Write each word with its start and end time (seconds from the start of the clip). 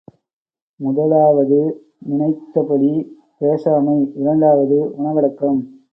முதலாவது 0.79 1.59
நினைத்தபடி 1.99 3.19
பேசாமை, 3.41 4.11
இரண்டாவது 4.15 4.77
உணவடக்கம். 4.97 5.59